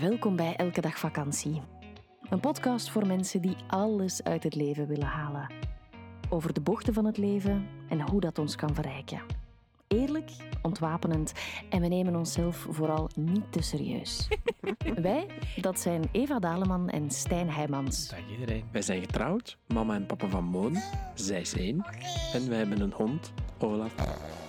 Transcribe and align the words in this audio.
Welkom 0.00 0.36
bij 0.36 0.56
Elke 0.56 0.80
Dag 0.80 0.98
Vakantie. 0.98 1.60
Een 2.28 2.40
podcast 2.40 2.90
voor 2.90 3.06
mensen 3.06 3.42
die 3.42 3.56
alles 3.66 4.22
uit 4.22 4.42
het 4.42 4.54
leven 4.54 4.86
willen 4.86 5.06
halen. 5.06 5.52
Over 6.28 6.52
de 6.52 6.60
bochten 6.60 6.94
van 6.94 7.04
het 7.04 7.16
leven 7.16 7.66
en 7.88 8.10
hoe 8.10 8.20
dat 8.20 8.38
ons 8.38 8.56
kan 8.56 8.74
verrijken. 8.74 9.39
Eerlijk, 9.96 10.30
ontwapenend 10.62 11.32
en 11.70 11.80
we 11.80 11.86
nemen 11.86 12.16
onszelf 12.16 12.66
vooral 12.70 13.10
niet 13.14 13.52
te 13.52 13.62
serieus. 13.62 14.28
Wij, 15.02 15.26
dat 15.56 15.80
zijn 15.80 16.08
Eva 16.12 16.38
Daleman 16.38 16.88
en 16.88 17.10
Stijn 17.10 17.50
Heijmans. 17.50 18.08
Dag 18.08 18.30
iedereen. 18.30 18.64
Wij 18.72 18.82
zijn 18.82 19.00
getrouwd, 19.00 19.58
mama 19.66 19.94
en 19.94 20.06
papa 20.06 20.28
van 20.28 20.44
Moon. 20.44 20.76
Zij 21.14 21.40
is 21.40 21.54
één. 21.54 21.84
En 22.32 22.48
wij 22.48 22.58
hebben 22.58 22.80
een 22.80 22.92
hond, 22.92 23.32
Olaf. 23.58 23.94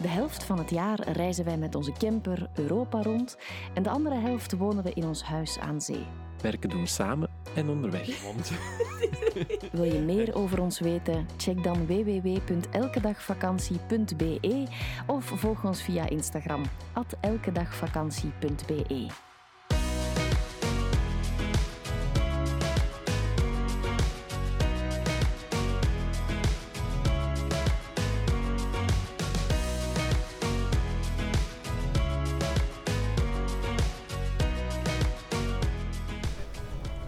De 0.02 0.08
helft 0.08 0.44
van 0.44 0.58
het 0.58 0.70
jaar 0.70 1.12
reizen 1.12 1.46
wij 1.46 1.58
met 1.58 1.76
onze 1.76 1.92
camper 1.92 2.50
Europa 2.56 3.02
rond 3.02 3.38
en 3.74 3.84
de 3.84 3.90
andere 3.90 4.16
helft 4.16 4.58
wonen 4.58 4.84
we 4.84 4.94
in 4.94 5.06
ons 5.06 5.24
huis 5.24 5.60
aan 5.60 5.82
zee. 5.82 6.06
Werken 6.42 6.70
doen 6.70 6.82
we 6.82 6.88
samen 6.88 7.30
en 7.56 7.70
onderweg. 7.70 8.08
Wil 9.72 9.84
je 9.84 10.00
meer 10.00 10.36
over 10.36 10.62
ons 10.62 10.80
weten? 10.80 11.28
Check 11.38 11.64
dan 11.64 11.86
www.elkedagvakantie.be 11.86 14.68
of 15.08 15.26
volg 15.26 15.64
ons 15.64 15.82
via 15.82 16.10
Instagram 16.10 16.62
elkedagvakantie.be. 17.22 19.31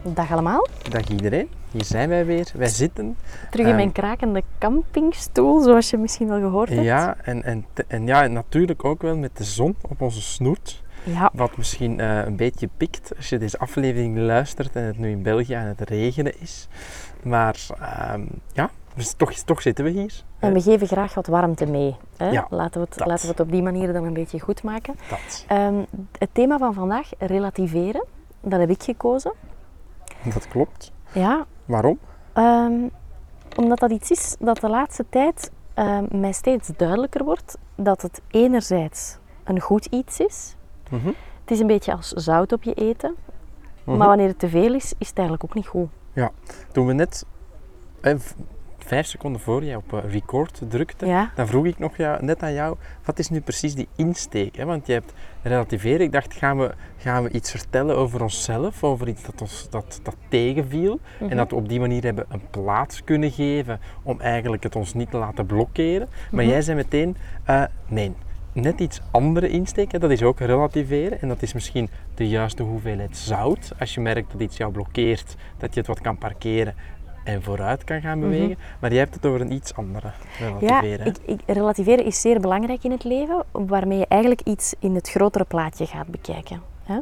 Dag 0.03 0.31
allemaal. 0.31 0.67
Dag 0.89 1.07
iedereen. 1.09 1.49
Hier 1.71 1.83
zijn 1.85 2.09
wij 2.09 2.25
weer. 2.25 2.51
Wij 2.55 2.67
zitten. 2.67 3.17
Terug 3.51 3.65
in 3.67 3.75
mijn 3.75 3.87
Ehm, 3.87 3.93
krakende 3.95 4.41
campingstoel, 4.57 5.61
zoals 5.61 5.89
je 5.89 5.97
misschien 5.97 6.27
wel 6.27 6.39
gehoord 6.39 6.69
hebt. 6.69 6.81
Ja, 6.83 7.15
en, 7.23 7.43
en, 7.43 7.65
en 7.87 8.05
ja, 8.07 8.27
natuurlijk 8.27 8.85
ook 8.85 9.01
wel 9.01 9.17
met 9.17 9.37
de 9.37 9.43
zon 9.43 9.75
op 9.89 10.01
onze 10.01 10.21
snoert. 10.21 10.83
Ja, 11.03 11.29
Wat 11.33 11.57
misschien 11.57 11.99
eh, 11.99 12.25
een 12.25 12.35
beetje 12.35 12.69
pikt 12.77 13.11
als 13.15 13.29
je 13.29 13.37
deze 13.37 13.57
aflevering 13.59 14.17
luistert 14.17 14.75
en 14.75 14.83
het 14.83 14.97
nu 14.97 15.09
in 15.09 15.21
België 15.23 15.53
aan 15.53 15.65
het 15.77 15.89
regenen 15.89 16.41
is. 16.41 16.67
Maar 17.23 17.55
ehm, 17.79 18.21
ja, 18.53 18.69
dus 18.95 19.13
toch, 19.13 19.33
toch 19.33 19.61
zitten 19.61 19.85
we 19.85 19.91
hier. 19.91 20.23
en 20.39 20.53
we 20.53 20.61
geven 20.61 20.87
graag 20.87 21.13
wat 21.13 21.27
warmte 21.27 21.65
mee. 21.65 21.95
Hè? 22.17 22.29
Ja, 22.29 22.47
laten, 22.49 22.81
we 22.81 22.87
het, 22.89 22.97
dat. 22.97 23.07
laten 23.07 23.23
we 23.25 23.31
het 23.31 23.39
op 23.39 23.51
die 23.51 23.61
manier 23.61 23.93
dan 23.93 24.03
een 24.03 24.13
beetje 24.13 24.39
goed 24.39 24.63
maken. 24.63 24.95
Dat, 25.09 25.45
Ehm, 25.47 25.75
het 26.17 26.29
thema 26.31 26.57
van 26.57 26.73
vandaag, 26.73 27.09
relativeren, 27.19 28.05
dat 28.41 28.59
heb 28.59 28.69
ik 28.69 28.83
gekozen. 28.83 29.31
dat 30.33 30.47
klopt. 30.47 30.91
Ja, 31.13 31.45
Waarom? 31.65 31.99
ehm, 32.33 32.87
omdat 33.55 33.79
dat 33.79 33.91
iets 33.91 34.11
is 34.11 34.35
dat 34.39 34.59
de 34.59 34.69
laatste 34.69 35.05
tijd 35.09 35.51
ehm, 35.73 36.05
mij 36.19 36.31
steeds 36.31 36.69
duidelijker 36.77 37.23
wordt 37.23 37.57
dat 37.75 38.01
het 38.01 38.21
enerzijds 38.27 39.17
een 39.43 39.59
goed 39.59 39.85
iets 39.85 40.19
is. 40.19 40.55
Mhm. 40.89 41.07
Het 41.41 41.51
is 41.51 41.59
een 41.59 41.67
beetje 41.67 41.95
als 41.95 42.09
zout 42.09 42.51
op 42.51 42.63
je 42.63 42.73
eten. 42.73 43.15
Mhm. 43.83 43.97
Maar 43.97 44.07
wanneer 44.07 44.27
het 44.27 44.39
te 44.39 44.49
veel 44.49 44.73
is, 44.73 44.93
is 44.97 45.07
het 45.07 45.17
eigenlijk 45.17 45.49
ook 45.49 45.55
niet 45.55 45.67
goed. 45.67 45.89
Toen 46.71 46.85
we 46.87 46.93
net, 46.93 47.25
vijf 48.83 49.05
seconden 49.07 49.41
voor 49.41 49.63
je 49.63 49.77
op 49.77 49.93
eh, 49.93 49.99
record 50.11 50.61
drukte, 50.67 51.05
Ja, 51.05 51.31
dan 51.35 51.47
vroeg 51.47 51.65
ik 51.65 51.79
nog 51.79 51.97
jou, 51.97 52.25
net 52.25 52.43
aan 52.43 52.53
jou, 52.53 52.77
wat 53.05 53.19
is 53.19 53.29
nu 53.29 53.41
precies 53.41 53.75
die 53.75 53.87
insteek? 53.95 54.55
Hè? 54.55 54.65
Want 54.65 54.87
je 54.87 54.93
hebt 54.93 55.13
relativeren. 55.41 56.01
Ik 56.01 56.11
dacht, 56.11 56.33
gaan 56.33 56.57
we, 56.59 56.73
gaan 56.97 57.23
we 57.23 57.29
iets 57.29 57.51
vertellen 57.51 57.97
over 57.97 58.21
onszelf, 58.21 58.83
over 58.83 59.07
iets 59.07 59.23
dat 59.23 59.41
ons 59.41 59.67
dat, 59.69 59.99
dat 60.03 60.15
tegenviel? 60.27 60.99
Mhm. 61.19 61.29
En 61.31 61.37
dat 61.37 61.49
we 61.49 61.55
op 61.55 61.69
die 61.69 61.79
manier 61.79 62.03
hebben 62.03 62.25
een 62.29 62.41
plaats 62.49 63.03
kunnen 63.03 63.31
geven 63.31 63.79
om 64.03 64.19
eigenlijk 64.21 64.63
het 64.63 64.75
ons 64.75 64.93
niet 64.93 65.11
te 65.11 65.17
laten 65.17 65.45
blokkeren. 65.45 66.07
Maar 66.31 66.43
Mhm. 66.43 66.51
jij 66.53 66.61
zei 66.61 66.77
meteen, 66.77 67.15
eh, 67.43 67.63
nee, 67.87 68.13
net 68.53 68.79
iets 68.79 69.01
andere 69.11 69.49
insteek. 69.49 69.91
Hè? 69.91 69.99
Dat 69.99 70.11
is 70.11 70.23
ook 70.23 70.39
relativeren. 70.39 71.21
En 71.21 71.27
dat 71.27 71.41
is 71.41 71.53
misschien 71.53 71.89
de 72.15 72.27
juiste 72.27 72.63
hoeveelheid 72.63 73.17
zout. 73.17 73.71
Als 73.79 73.93
je 73.93 73.99
merkt 74.01 74.31
dat 74.31 74.41
iets 74.41 74.57
jou 74.57 74.71
blokkeert, 74.71 75.35
dat 75.57 75.73
je 75.73 75.79
het 75.79 75.87
wat 75.89 76.01
kan 76.01 76.17
parkeren 76.17 76.73
en 77.23 77.43
vooruit 77.43 77.83
kan 77.83 78.01
gaan 78.01 78.19
bewegen. 78.19 78.57
Maar 78.79 78.89
jij 78.91 78.99
hebt 78.99 79.15
het 79.15 79.25
over 79.25 79.41
een 79.41 79.51
iets 79.51 79.75
andere 79.75 80.11
Ja, 80.39 80.47
relativeren. 80.47 80.99
hè? 80.99 81.05
ik, 81.09 81.17
ik, 81.25 81.39
relativeren 81.45 82.05
is 82.05 82.21
zeer 82.21 82.39
belangrijk 82.39 82.83
in 82.83 82.91
het 82.91 83.03
leven, 83.03 83.43
waarmee 83.51 83.97
je 83.97 84.07
eigenlijk 84.07 84.41
iets 84.41 84.73
in 84.79 84.95
het 84.95 85.09
grotere 85.09 85.43
plaatje 85.43 85.85
gaat 85.85 86.07
bekijken. 86.07 86.61
Hè? 86.83 86.99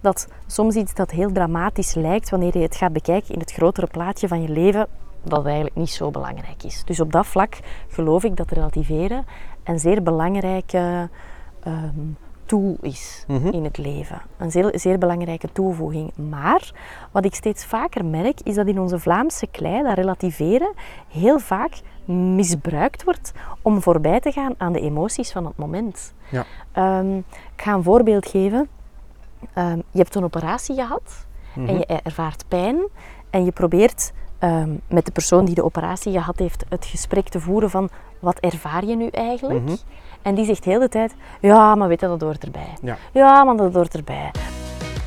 Dat 0.00 0.28
soms 0.46 0.74
iets 0.74 0.94
dat 0.94 1.10
heel 1.10 1.32
dramatisch 1.32 1.94
lijkt, 1.94 2.30
wanneer 2.30 2.56
je 2.58 2.62
het 2.62 2.76
gaat 2.76 2.92
bekijken 2.92 3.34
in 3.34 3.40
het 3.40 3.52
grotere 3.52 3.86
plaatje 3.86 4.28
van 4.28 4.42
je 4.42 4.48
leven, 4.48 4.86
dat 5.22 5.44
eigenlijk 5.44 5.76
niet 5.76 5.90
zo 5.90 6.10
belangrijk 6.10 6.62
is. 6.62 6.82
Dus 6.84 7.00
op 7.00 7.12
dat 7.12 7.26
vlak 7.26 7.58
geloof 7.88 8.24
ik 8.24 8.36
dat 8.36 8.50
relativeren 8.50 9.24
een 9.64 9.78
zeer 9.78 10.02
belangrijke 10.02 11.08
ehm, 11.62 11.98
tool 12.52 12.76
is 12.80 13.24
Mhm. 13.28 13.46
in 13.46 13.64
het 13.64 13.78
leven. 13.78 14.22
Een 14.38 14.50
zeer, 14.50 14.70
zeer 14.74 14.98
belangrijke 14.98 15.52
toevoeging. 15.52 16.16
Maar 16.16 16.72
wat 17.10 17.24
ik 17.24 17.34
steeds 17.34 17.64
vaker 17.64 18.04
merk, 18.04 18.40
is 18.40 18.54
dat 18.54 18.66
in 18.66 18.80
onze 18.80 18.98
Vlaamse 18.98 19.46
klei 19.46 19.82
dat 19.82 19.94
relativeren 19.94 20.72
heel 21.08 21.38
vaak 21.38 21.80
misbruikt 22.04 23.04
wordt 23.04 23.32
om 23.62 23.82
voorbij 23.82 24.20
te 24.20 24.32
gaan 24.32 24.54
aan 24.58 24.72
de 24.72 24.80
emoties 24.80 25.32
van 25.32 25.44
het 25.46 25.56
moment. 25.56 26.14
Ja. 26.30 26.44
Ehm, 26.72 27.16
ik 27.56 27.62
ga 27.62 27.72
een 27.74 27.82
voorbeeld 27.82 28.26
geven. 28.28 28.68
Ehm, 29.54 29.76
je 29.90 29.98
hebt 29.98 30.14
een 30.14 30.24
operatie 30.24 30.74
gehad 30.74 31.26
Mhm. 31.54 31.68
en 31.68 31.76
je 31.78 31.86
ervaart 31.86 32.44
pijn 32.48 32.78
en 33.30 33.44
je 33.44 33.52
probeert 33.52 34.12
ehm, 34.42 34.70
met 34.88 35.04
de 35.04 35.12
persoon 35.12 35.44
die 35.44 35.54
de 35.54 35.64
operatie 35.64 36.12
gehad 36.12 36.38
heeft 36.38 36.64
het 36.68 36.84
gesprek 36.84 37.28
te 37.28 37.40
voeren 37.40 37.70
van 37.70 37.88
wat 38.18 38.38
ervaar 38.38 38.84
je 38.84 38.96
nu 38.96 39.06
eigenlijk? 39.06 39.64
Mhm. 39.64 39.76
En 40.22 40.34
die 40.34 40.44
zegt 40.44 40.64
heel 40.64 40.80
de 40.80 40.88
tijd, 40.88 41.14
ja, 41.40 41.74
maar 41.74 41.88
weet 41.88 42.00
je, 42.00 42.06
dat 42.06 42.20
hoort 42.20 42.44
erbij. 42.44 42.76
Ja. 42.82 42.96
Ja, 43.12 43.44
maar 43.44 43.56
dat 43.56 43.74
hoort 43.74 43.94
erbij. 43.94 44.30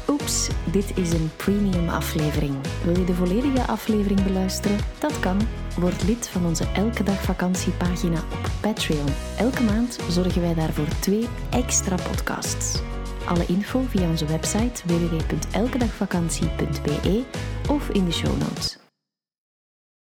Oeps, 0.08 0.50
dit 0.72 0.98
is 0.98 1.14
een 1.14 1.32
premium 1.36 1.90
aflevering. 1.90 2.56
Wil 2.84 2.98
je 2.98 3.04
de 3.04 3.14
volledige 3.14 3.68
aflevering 3.68 4.24
beluisteren? 4.24 4.78
Dat 5.00 5.20
kan. 5.20 5.38
Word 5.80 6.04
lid 6.04 6.28
van 6.28 6.46
onze 6.46 6.66
Elke 6.74 7.04
Dag 7.04 7.22
Vakantiepagina 7.22 8.18
op 8.18 8.50
Patreon. 8.62 9.10
Elke 9.38 9.64
maand 9.64 10.00
zorgen 10.10 10.42
wij 10.42 10.54
daarvoor 10.54 10.88
twee 11.00 11.28
extra 11.50 11.96
podcasts. 11.96 12.82
Alle 13.28 13.46
info 13.46 13.82
via 13.88 14.10
onze 14.10 14.26
website 14.26 14.88
www.elkedagvakantie.be 14.88 17.24
of 17.70 17.90
in 17.90 18.06
de 18.06 18.12
show 18.12 18.40
notes. 18.40 18.85